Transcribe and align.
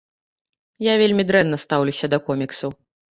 Я 0.85 0.93
вельмі 1.01 1.25
дрэнна 1.31 1.59
стаўлюся 1.65 2.05
да 2.15 2.21
коміксаў. 2.31 2.75